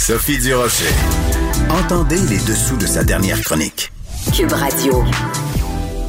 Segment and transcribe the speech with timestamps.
[0.00, 0.88] Sophie Durocher.
[1.68, 3.92] Entendez les dessous de sa dernière chronique.
[4.34, 5.04] Cube Radio.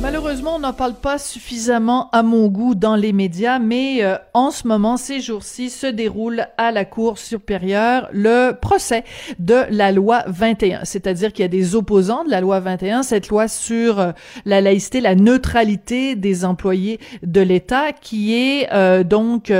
[0.01, 4.49] Malheureusement, on n'en parle pas suffisamment à mon goût dans les médias, mais euh, en
[4.49, 9.03] ce moment, ces jours-ci, se déroule à la Cour supérieure le procès
[9.39, 10.85] de la loi 21.
[10.85, 14.11] C'est-à-dire qu'il y a des opposants de la loi 21, cette loi sur euh,
[14.45, 19.51] la laïcité, la neutralité des employés de l'État, qui est euh, donc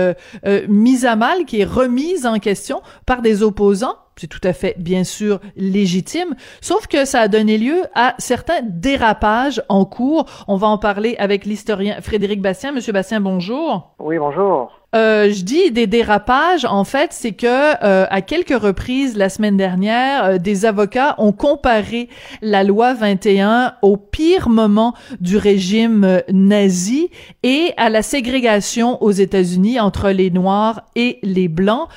[0.69, 4.75] mise à mal, qui est remise en question par des opposants c'est tout à fait,
[4.77, 10.25] bien sûr, légitime, sauf que ça a donné lieu à certains dérapages en cours.
[10.47, 12.71] On va en parler avec l'historien Frédéric Bastien.
[12.71, 13.95] Monsieur Bastien, bonjour.
[13.97, 14.71] Oui, bonjour.
[14.93, 19.57] Euh, je dis des dérapages, en fait, c'est que euh, à quelques reprises la semaine
[19.57, 22.09] dernière, euh, des avocats ont comparé
[22.41, 27.09] la loi 21 au pire moment du régime euh, nazi
[27.41, 31.87] et à la ségrégation aux États-Unis entre les Noirs et les Blancs.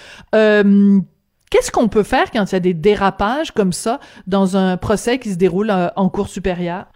[1.55, 5.21] Qu'est-ce qu'on peut faire quand il y a des dérapages comme ça dans un procès
[5.21, 6.87] qui se déroule euh, en cours supérieure?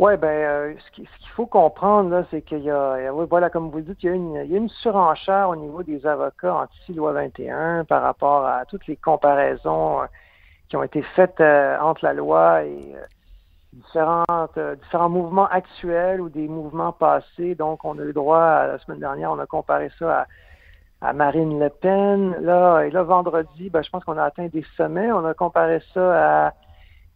[0.00, 3.76] Oui, ben, euh, ce qu'il faut comprendre, là, c'est qu'il y a, voilà, comme vous
[3.76, 4.08] le dites, il
[4.50, 8.96] y, a une, surenchère au niveau des avocats anti-loi 21 par rapport à toutes les
[8.96, 10.06] comparaisons euh,
[10.68, 12.96] qui ont été faites entre la loi et
[13.72, 17.54] différents mouvements actuels ou des mouvements passés.
[17.54, 20.26] Donc, on a eu droit, la semaine dernière, on a comparé ça à
[21.00, 22.36] à Marine Le Pen.
[22.40, 25.12] Là, et là, vendredi, ben, je pense qu'on a atteint des sommets.
[25.12, 26.54] On a comparé ça à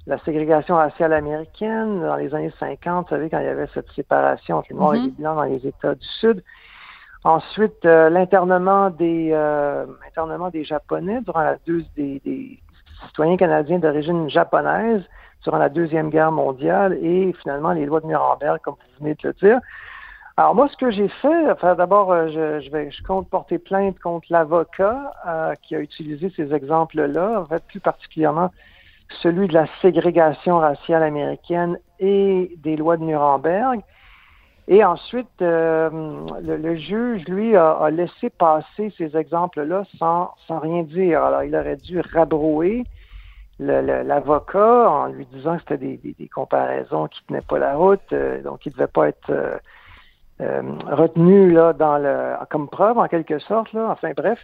[0.06, 3.90] la ségrégation raciale américaine dans les années 50, vous savez, quand il y avait cette
[3.92, 5.16] séparation entre les Noirs et les mm-hmm.
[5.16, 6.42] Blancs dans les États du Sud.
[7.24, 12.58] Ensuite, euh, l'internement des euh, internement des Japonais durant la deux, des, des
[13.06, 15.02] citoyens canadiens d'origine japonaise
[15.44, 19.28] durant la Deuxième Guerre mondiale et finalement les lois de Nuremberg, comme vous venez de
[19.28, 19.60] le dire.
[20.38, 23.98] Alors moi, ce que j'ai fait, enfin d'abord, euh, je, vais, je compte porter plainte
[23.98, 28.50] contre l'avocat euh, qui a utilisé ces exemples-là, en fait plus particulièrement
[29.20, 33.82] celui de la ségrégation raciale américaine et des lois de Nuremberg.
[34.68, 35.90] Et ensuite, euh,
[36.40, 41.22] le, juge, lui, a, laissé passer ces exemples-là sans, sans rien dire.
[41.22, 42.84] Alors, il aurait dû rabrouer
[43.58, 48.64] l'avocat en lui disant que c'était des, des, comparaisons qui tenaient pas la route, donc
[48.64, 49.60] il ne devait pas être
[50.42, 53.88] euh, retenu là dans le comme preuve en quelque sorte là.
[53.90, 54.38] Enfin bref.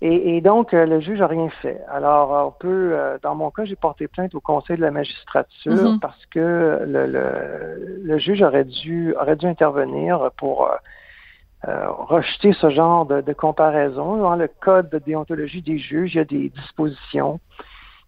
[0.00, 1.80] Et, donc, euh, le juge n'a rien fait.
[1.90, 5.72] Alors, on peut, euh, dans mon cas, j'ai porté plainte au Conseil de la magistrature
[5.72, 5.98] mm-hmm.
[5.98, 10.70] parce que le, le, juge aurait dû, aurait dû intervenir pour
[11.64, 14.18] rejeter ce genre de, de, comparaison.
[14.18, 17.40] Dans le code de déontologie des juges, il y a des dispositions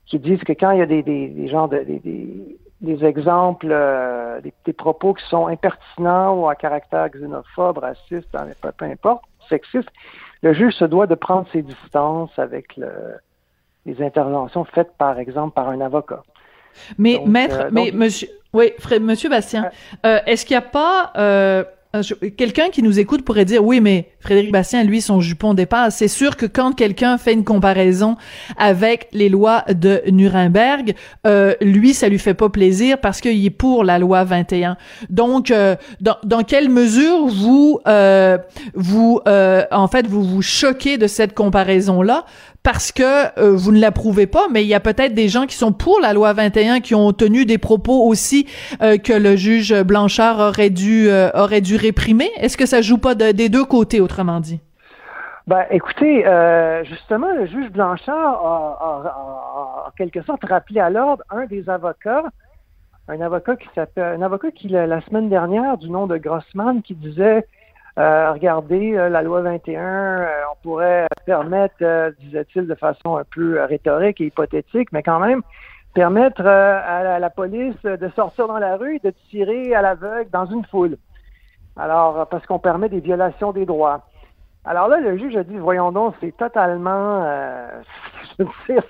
[0.06, 3.68] qui disent que quand il y a des, des, des genres de, des, des exemples,
[3.70, 8.28] euh, des, propos qui sont impertinents ou à caractère xénophobe, raciste,
[8.76, 9.88] peu, importe, sexiste,
[10.42, 12.90] le juge se doit de prendre ses distances avec le,
[13.86, 16.22] les interventions faites, par exemple, par un avocat.
[16.98, 19.70] Mais maître, euh, mais monsieur, oui, monsieur Bastien,
[20.06, 21.64] euh, est-ce qu'il n'y a pas euh,
[22.36, 25.96] quelqu'un qui nous écoute pourrait dire oui mais Frédéric Bastien lui son jupon dépasse.
[25.96, 28.16] C'est sûr que quand quelqu'un fait une comparaison
[28.56, 30.94] avec les lois de Nuremberg
[31.26, 34.76] euh, lui ça lui fait pas plaisir parce qu'il est pour la loi 21
[35.08, 38.38] donc euh, dans, dans quelle mesure vous euh,
[38.74, 42.24] vous en fait vous vous choquez de cette comparaison là
[42.62, 45.56] parce que euh, vous ne l'approuvez pas, mais il y a peut-être des gens qui
[45.56, 48.46] sont pour la loi 21 qui ont tenu des propos aussi
[48.82, 52.28] euh, que le juge Blanchard aurait dû euh, aurait dû réprimer.
[52.36, 54.60] Est-ce que ça joue pas des deux côtés, autrement dit?
[55.46, 56.24] Ben, écoutez,
[56.84, 62.24] justement, le juge Blanchard a, en quelque sorte rappelé à l'ordre un des avocats,
[63.08, 66.94] un avocat qui s'appelle, un avocat qui la, semaine dernière, du nom de Grossman, qui
[66.94, 67.46] disait
[68.00, 73.62] euh, regardez, euh, la loi 21, euh, on pourrait permettre, disait-il de façon un peu
[73.64, 75.42] rhétorique et hypothétique, mais quand même
[75.92, 80.46] permettre à la, police de sortir dans la rue et de tirer à l'aveugle dans
[80.46, 80.96] une foule.
[81.76, 84.06] Alors, parce qu'on permet des violations des droits.
[84.64, 87.24] Alors là, le juge a dit, voyons donc, c'est totalement,
[88.38, 88.84] je veux dire,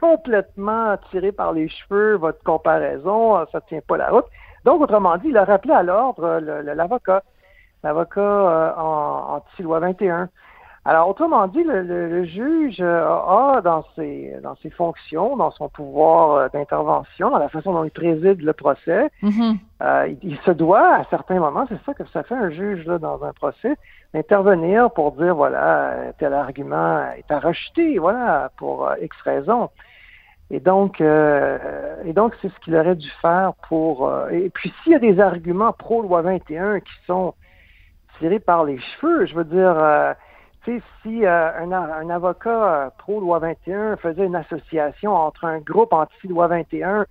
[0.00, 4.26] complètement tiré par les cheveux, votre comparaison, ça tient pas la route.
[4.64, 7.22] Donc, autrement dit, il a rappelé à l'ordre l'avocat
[7.82, 10.28] l'avocat euh, en anti-loi 21.
[10.86, 17.28] Alors, autrement dit, le, juge a dans ses, dans ses fonctions, dans son pouvoir d'intervention,
[17.28, 20.16] dans la façon dont il préside le procès, mm-hmm.
[20.22, 23.22] il, se doit, à certains moments, c'est ça que ça fait un juge là, dans
[23.22, 23.76] un procès,
[24.14, 29.68] d'intervenir pour dire, voilà, tel argument est à rejeter, voilà, pour X raison.
[30.50, 31.58] Et donc, euh,
[32.04, 34.08] et donc, c'est ce qu'il aurait dû faire pour.
[34.08, 37.34] Euh, et puis, s'il y a des arguments pro loi 21 qui sont
[38.40, 40.12] par les cheveux, je veux dire, euh,
[40.64, 46.46] si un, un, avocat pro loi 21 faisait une association entre un groupe anti loi
[46.48, 47.06] 21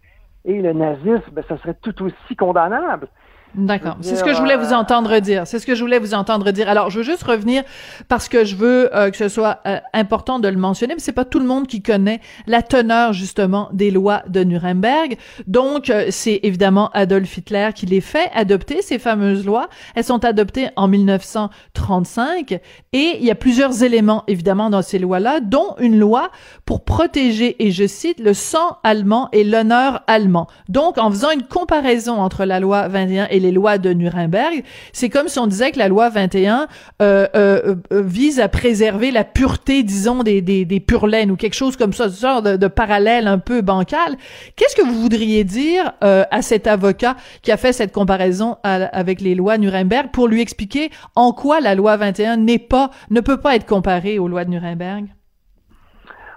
[0.46, 3.08] et le nazisme, ben, ça serait tout aussi condamnable.
[3.56, 3.98] D'accord.
[4.02, 5.48] C'est ce que je voulais vous euh, entendre dire.
[5.48, 6.70] C'est ce que je voulais vous entendre dire.
[6.70, 7.64] Alors, je veux juste revenir
[8.08, 11.12] parce que je veux euh, que ce soit euh, important de le mentionner, mais c'est
[11.12, 15.18] pas tout le monde qui connaît la teneur justement des lois de Nuremberg.
[15.48, 19.68] Donc, c'est évidemment Adolf Hitler qui les fait adopter ces fameuses lois.
[19.96, 22.60] Elles sont adoptées en 1935
[22.94, 26.30] et il y a plusieurs éléments évidemment dans ces lois-là, dont une loi
[26.66, 30.48] pour protéger et je cite le sang allemand et l'honneur allemand.
[30.68, 34.64] Donc, en faisant une comparaison entre la loi 21 et les lois de Nuremberg,
[34.94, 36.68] c'est comme si on disait que la loi 21
[37.02, 41.56] euh, euh, euh, vise à préserver la pureté, disons, des, des, des purlaines ou quelque
[41.56, 44.16] chose comme ça, ce genre de, de parallèle un peu bancal.
[44.56, 49.22] Qu'est-ce que vous voudriez dire euh, à cet avocat qui a fait cette comparaison avec
[49.22, 53.38] les lois Nuremberg pour lui expliquer en quoi la loi 21 n'est pas, ne peut
[53.38, 55.06] pas être comparée aux lois de Nuremberg?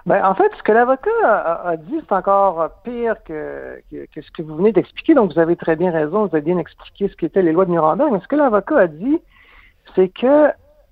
[0.05, 4.41] Ben, en fait, ce que l'avocat a, dit, c'est encore pire que, que, ce que
[4.41, 5.13] vous venez d'expliquer.
[5.13, 7.71] Donc, vous avez très bien raison, vous avez bien expliqué ce qu'étaient les lois de
[7.71, 8.11] Nuremberg.
[8.11, 9.19] Mais ce que l'avocat a dit,
[9.95, 10.49] c'est que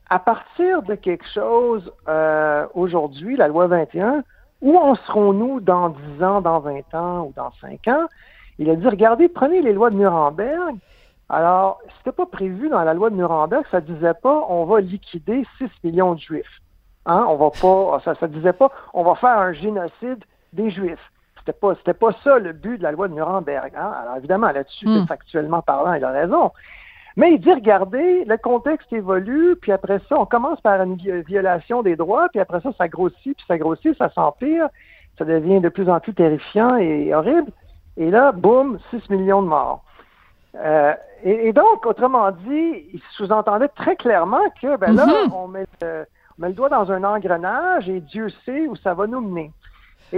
[0.10, 4.24] à partir de quelque chose euh, aujourd'hui, la loi 21,
[4.62, 8.08] où en serons-nous dans 10 ans, dans 20 ans ou dans 5 ans?
[8.60, 10.76] Il a dit, regardez, prenez les lois de Nuremberg.
[11.30, 15.46] Alors, c'était pas prévu dans la loi de Nuremberg, ça disait pas on va liquider
[15.58, 16.62] 6 millions de juifs.
[17.06, 17.26] Hein?
[17.28, 21.12] On va pas, ça, ça disait pas, on va faire un génocide des Juifs.
[21.40, 23.74] C'était pas, c'était pas ça le but de la loi de Nuremberg.
[23.76, 23.92] Hein?
[24.04, 25.08] Alors évidemment, là-dessus, hmm.
[25.08, 26.52] factuellement parlant, il a raison.
[27.18, 31.82] Mais il dit, regardez, le contexte évolue, puis après ça, on commence par une violation
[31.82, 34.70] des droits, puis après ça, ça grossit, puis ça grossit, ça s'empire,
[35.18, 37.52] ça devient de plus en plus terrifiant et horrible.
[37.98, 39.84] Et là, boum, 6 millions de morts.
[40.56, 40.94] Euh,
[41.24, 45.34] et, donc, autrement dit, il sous-entendait très clairement que, ben là, mm-hmm.
[45.34, 45.68] on met
[46.42, 49.52] met le doigt dans un engrenage et Dieu sait où ça va nous mener.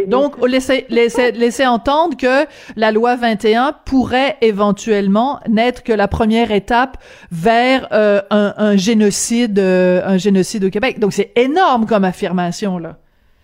[0.08, 6.98] Donc, laisser, laisser, entendre que la loi 21 pourrait éventuellement n'être que la première étape
[7.32, 11.00] vers euh, un, génocide, euh, un génocide au Québec.
[11.00, 12.96] Donc, c'est énorme comme affirmation là.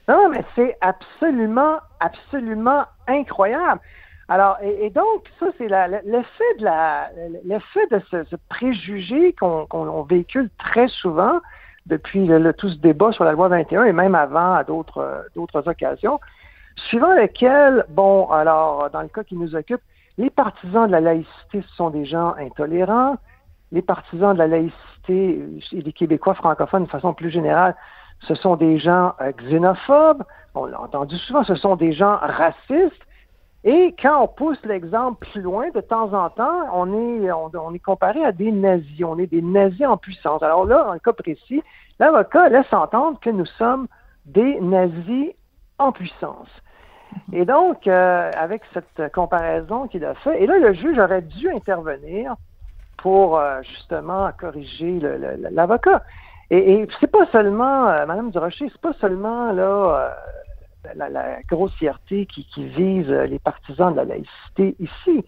[0.08, 3.80] Non, mais c'est absolument, absolument incroyable.
[4.28, 7.10] Alors, et, donc, ça, c'est l'effet de la,
[7.46, 11.40] l'effet de ce, préjugé qu'on véhicule très souvent
[11.89, 15.68] depuis le, tout ce débat sur la loi 21 et même avant à d'autres d'autres
[15.68, 16.19] occasions,
[16.88, 19.81] suivant lesquelles, bon, alors, dans le cas qui nous occupe,
[20.18, 23.15] les partisans de la laïcité, ce sont des gens intolérants.
[23.71, 25.39] Les partisans de la laïcité
[25.71, 27.75] et les Québécois francophones, de façon plus générale,
[28.27, 30.24] ce sont des gens euh, xénophobes.
[30.56, 33.01] On l'a entendu souvent, ce sont des gens racistes.
[33.64, 37.80] Et quand on pousse l'exemple plus loin, de temps en temps, on est, on, est
[37.80, 39.04] comparé à des nazis.
[39.04, 40.42] On est des nazis en puissance.
[40.42, 41.62] Alors là, dans le cas précis,
[42.00, 43.88] l'avocat laisse entendre que nous sommes
[44.26, 45.34] des nazis
[45.78, 46.50] en puissance.
[47.34, 51.50] Et donc, euh, avec cette comparaison qu'il a fait, et là, le juge aurait dû
[51.50, 52.36] intervenir
[52.98, 55.00] pour euh, justement corriger
[55.51, 56.04] l'avocat.
[56.50, 60.13] Et, c'est pas seulement, euh, Madame Durocher, c'est pas seulement là
[60.95, 65.25] la, grossièreté qui, vise les partisans de la laïcité ici.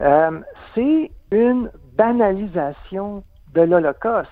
[0.00, 0.40] Euh,
[0.74, 3.22] c'est une banalisation
[3.54, 4.30] de l'Holocauste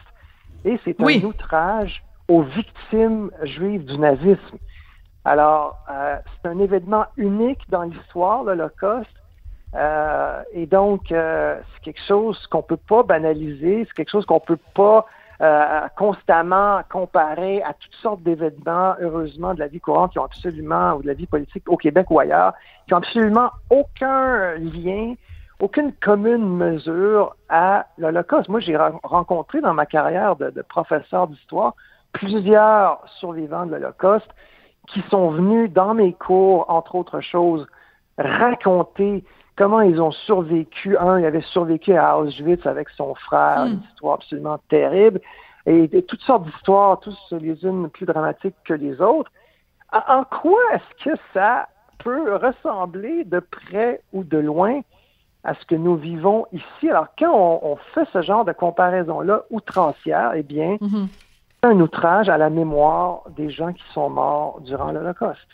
[0.65, 4.59] et c'est un outrage aux victimes juives du nazisme.
[5.25, 9.09] Alors, euh, c'est un événement unique dans l'histoire, l'Holocauste,
[9.75, 14.59] euh, et donc c'est quelque chose qu'on peut pas banaliser, c'est quelque chose qu'on peut
[14.75, 15.07] pas
[15.41, 20.95] euh, constamment comparé à toutes sortes d'événements, heureusement, de la vie courante qui ont absolument,
[20.95, 22.55] ou de la vie politique au Québec ou ailleurs,
[22.87, 25.15] qui ont absolument aucun lien,
[25.61, 28.49] aucune commune mesure à l'Holocauste.
[28.49, 31.75] Moi, j'ai rencontré dans ma carrière de professeur d'histoire
[32.13, 34.31] plusieurs survivants de l'Holocauste
[34.89, 37.67] qui sont venus dans mes cours, entre autres choses,
[38.17, 39.25] raconter
[39.59, 40.97] comment ils ont survécu.
[40.97, 43.73] Un, il avait survécu à Auschwitz avec son frère, hmm.
[43.73, 45.21] une histoire absolument terrible,
[45.67, 49.31] et, toutes sortes d'histoires, tous les unes plus dramatiques que les autres.
[49.93, 54.81] En, quoi est-ce que ça peut ressembler de près ou de loin
[55.45, 56.89] à ce que nous vivons ici?
[56.89, 61.09] Alors, quand on, fait ce genre de comparaison-là outrancière, eh bien, mm-hmm.
[61.65, 65.49] un outrage à la mémoire des gens qui sont morts durant l'Holocauste.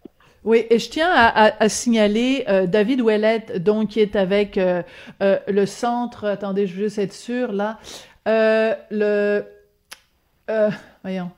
[0.44, 4.82] Oui, et je tiens à, signaler euh, David Ouellet, donc qui est avec euh,
[5.22, 6.26] euh, le centre.
[6.26, 7.78] Attendez, je veux juste être sûr là.
[8.26, 9.44] le
[11.02, 11.30] voyons.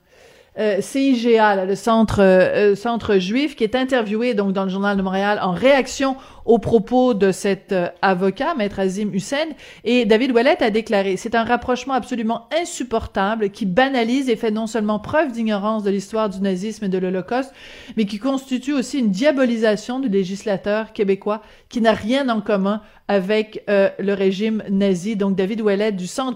[0.79, 5.51] CIGA, le centre centre juif, qui est interviewé donc dans le journal de Montréal en
[5.51, 9.47] réaction aux propos de cet euh, avocat, maître Azim Hussein,
[9.83, 14.65] et David Ouellet a déclaré c'est un rapprochement absolument insupportable qui banalise et fait non
[14.65, 17.53] seulement preuve d'ignorance de l'histoire du nazisme et de l'Holocauste,
[17.95, 23.63] mais qui constitue aussi une diabolisation du législateur québécois qui n'a rien en commun avec
[23.67, 25.15] le régime nazi.
[25.15, 26.35] Donc David Ouellet du Centre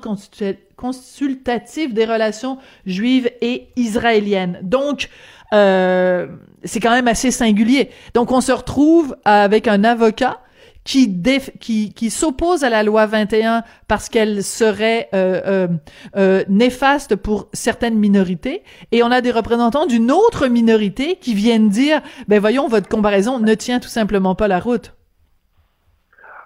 [0.81, 4.59] consultatif des relations juives et israéliennes.
[4.63, 5.09] Donc,
[5.53, 6.27] euh,
[6.63, 7.89] c'est quand même assez singulier.
[8.13, 10.39] Donc, on se retrouve avec un avocat
[10.83, 11.21] qui,
[11.59, 15.67] qui, qui s'oppose à la loi 21 parce qu'elle serait euh, euh,
[16.15, 21.69] euh, néfaste pour certaines minorités, et on a des représentants d'une autre minorité qui viennent
[21.69, 24.95] dire, ben voyons, votre comparaison ne tient tout simplement pas la route.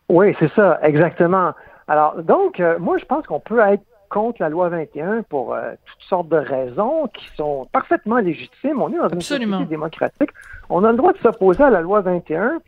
[0.09, 1.53] Oui, c'est ça, exactement.
[1.87, 3.83] Alors, donc, euh, moi, je pense qu'on peut être
[4.15, 8.81] contre la loi 21 pour euh, toutes sortes de raisons qui sont parfaitement légitimes.
[8.81, 10.29] On est dans une société démocratique.
[10.69, 12.59] On a le droit de s'opposer à la loi 21.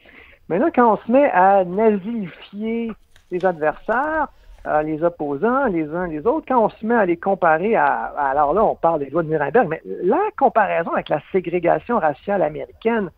[0.50, 2.92] Mais là, quand on se met à nazifier
[3.32, 4.27] les adversaires,
[4.66, 8.12] euh, les opposants, les uns les autres, quand on se met à les comparer à,
[8.18, 12.42] alors là, on parle des lois de Nuremberg, mais la comparaison avec la ségrégation raciale
[12.42, 13.10] américaine,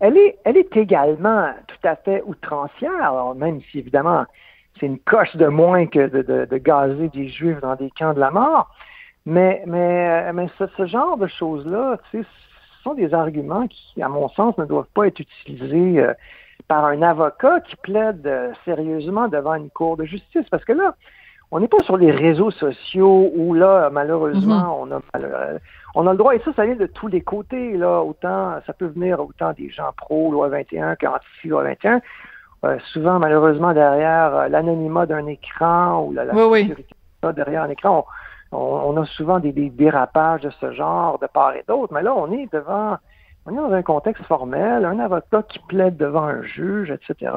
[0.00, 4.24] elle est, elle est également tout à fait outrancière, même si évidemment
[4.78, 8.30] c'est une coche de moins que de, gazer des juifs dans des camps de la
[8.30, 8.70] mort.
[9.24, 12.18] Mais, mais, mais ce, genre de choses-là, ce
[12.84, 16.14] sont des arguments qui, à mon sens, ne doivent pas être utilisés euh,
[16.68, 20.48] par un avocat qui plaide euh, sérieusement devant une cour de justice.
[20.48, 20.94] Parce que là,
[21.50, 25.00] on n'est pas sur les réseaux sociaux où là, malheureusement, mm-hmm.
[25.14, 25.58] on a euh,
[25.96, 28.74] on a le droit, et ça, ça vient de tous les côtés, là, autant, ça
[28.74, 32.02] peut venir autant des gens pro, loi 21, qu'anti loi 21.
[32.64, 36.94] Euh, souvent, malheureusement, derrière euh, l'anonymat d'un écran ou la, sécurité
[37.34, 38.06] derrière un écran,
[38.52, 41.92] on, a souvent des, dérapages de ce genre de part et d'autre.
[41.92, 42.96] Mais là, on est devant,
[43.44, 47.32] on est dans un contexte formel, un avocat qui plaide devant un juge, etc.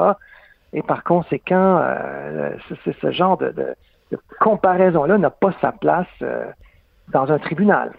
[0.74, 2.52] Et par conséquent, euh,
[3.02, 6.08] ce genre de, de comparaison-là n'a pas sa place
[7.12, 7.92] dans un tribunal.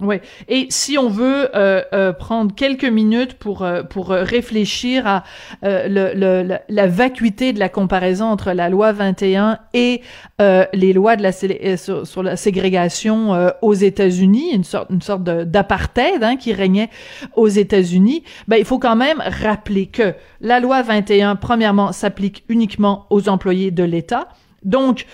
[0.00, 0.16] Oui.
[0.48, 5.22] Et si on veut euh, euh, prendre quelques minutes pour euh, pour réfléchir à
[5.62, 10.02] le, la, vacuité de la comparaison entre la loi 21 et
[10.40, 16.36] les lois de la sur, la ségrégation aux États-Unis, une sorte une sorte d'apartheid hein,
[16.36, 16.90] qui régnait
[17.36, 23.06] aux États-Unis, ben il faut quand même rappeler que la loi 21 premièrement s'applique uniquement
[23.10, 24.28] aux employés de l'État.
[24.64, 25.06] Donc,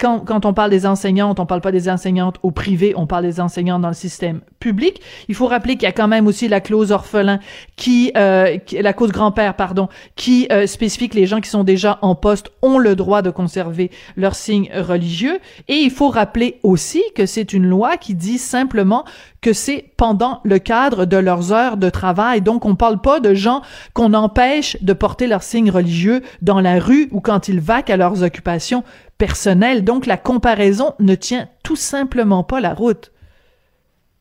[0.00, 3.24] quand, quand, on parle des enseignantes, on parle pas des enseignantes au privé, on parle
[3.24, 5.00] des enseignantes dans le système public.
[5.28, 7.38] Il faut rappeler qu'il y a quand même aussi la clause orphelin
[7.76, 11.98] qui, euh, la clause grand-père, pardon, qui euh, spécifie que les gens qui sont déjà
[12.02, 15.38] en poste ont le droit de conserver leur signe religieux.
[15.68, 19.04] Et il faut rappeler aussi que c'est une loi qui dit simplement
[19.42, 22.40] que c'est pendant le cadre de leurs heures de travail.
[22.40, 23.60] Donc, on parle pas de gens
[23.92, 27.98] qu'on empêche de porter leur signe religieux dans la rue ou quand ils vaquent à
[27.98, 28.84] leurs occupations
[29.18, 29.84] personnelles.
[29.84, 33.12] Donc, la comparaison ne tient tout simplement pas la route.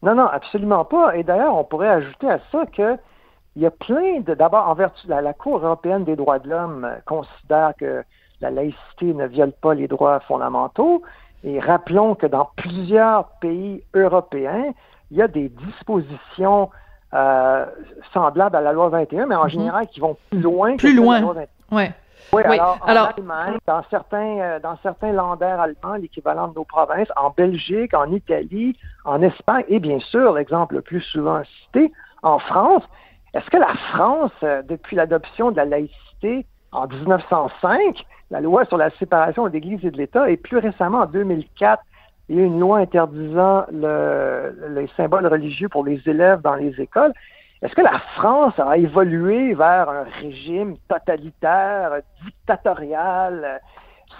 [0.01, 1.15] Non, non, absolument pas.
[1.15, 2.97] Et d'ailleurs, on pourrait ajouter à ça que
[3.55, 4.33] il y a plein de.
[4.33, 8.03] D'abord, en vertu la, la Cour européenne des droits de l'homme euh, considère que
[8.41, 11.03] la laïcité ne viole pas les droits fondamentaux.
[11.43, 14.73] Et rappelons que dans plusieurs pays européens,
[15.11, 16.69] il y a des dispositions
[17.13, 17.65] euh,
[18.13, 19.49] semblables à la loi 21, mais en mhm.
[19.49, 21.15] général qui vont plus loin plus que loin.
[21.15, 21.77] la loi 21.
[21.77, 21.93] Ouais.
[22.31, 27.09] Oui, alors, en Allemagne, dans certains, euh, dans certains landers allemands, l'équivalent de nos provinces,
[27.15, 32.39] en Belgique, en Italie, en Espagne, et bien sûr, l'exemple le plus souvent cité, en
[32.39, 32.83] France,
[33.33, 38.77] est-ce que la France, euh, depuis l'adoption de la laïcité en 1905, la loi sur
[38.77, 41.83] la séparation de l'Église et de l'État, et plus récemment en 2004,
[42.29, 46.79] il y a une loi interdisant le, les symboles religieux pour les élèves dans les
[46.79, 47.13] écoles.
[47.63, 53.61] Est-ce que la France a évolué vers un régime totalitaire, dictatorial,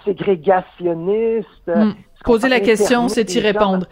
[0.04, 1.66] ségrégationniste?
[1.66, 1.92] Hmm.
[2.24, 3.86] Poser la question, c'est y répondre.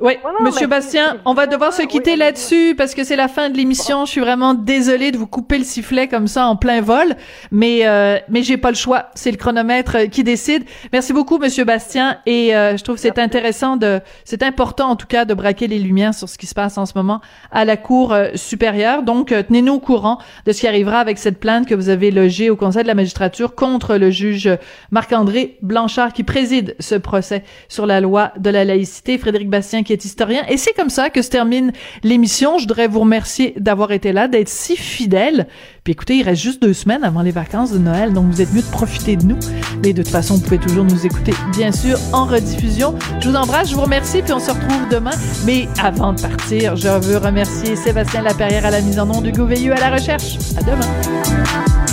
[0.00, 3.56] Oui, Monsieur Bastien, on va devoir se quitter là-dessus parce que c'est la fin de
[3.56, 4.06] l'émission.
[4.06, 7.14] Je suis vraiment désolée de vous couper le sifflet comme ça en plein vol,
[7.52, 9.10] mais euh, mais j'ai pas le choix.
[9.14, 10.64] C'est le chronomètre qui décide.
[10.92, 15.06] Merci beaucoup, Monsieur Bastien, et euh, je trouve c'est intéressant de, c'est important en tout
[15.06, 17.20] cas de braquer les lumières sur ce qui se passe en ce moment
[17.52, 19.04] à la Cour euh, supérieure.
[19.04, 22.10] Donc, euh, tenez-nous au courant de ce qui arrivera avec cette plainte que vous avez
[22.10, 24.50] logée au Conseil de la magistrature contre le juge
[24.90, 29.18] Marc-André Blanchard qui préside ce procès sur la loi de la laïcité.
[29.18, 30.42] Frédéric Bastien qui est historien.
[30.48, 32.58] Et c'est comme ça que se termine l'émission.
[32.58, 35.46] Je voudrais vous remercier d'avoir été là, d'être si fidèle.
[35.84, 38.52] Puis écoutez, il reste juste deux semaines avant les vacances de Noël, donc vous êtes
[38.54, 39.38] mieux de profiter de nous.
[39.82, 42.94] Mais de toute façon, vous pouvez toujours nous écouter, bien sûr, en rediffusion.
[43.20, 45.10] Je vous embrasse, je vous remercie, puis on se retrouve demain.
[45.44, 49.32] Mais avant de partir, je veux remercier Sébastien Laperrière à la mise en nom, du
[49.32, 50.38] Veilleux à la recherche.
[50.56, 51.83] À demain.